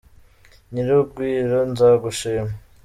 Nyir'urugwiro 0.71 1.59
nzagushima 1.71 2.53